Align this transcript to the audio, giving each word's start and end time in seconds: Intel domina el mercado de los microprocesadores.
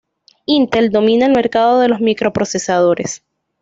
Intel 0.47 0.89
domina 0.89 1.27
el 1.27 1.31
mercado 1.33 1.79
de 1.79 1.87
los 1.87 1.99
microprocesadores. 2.01 3.21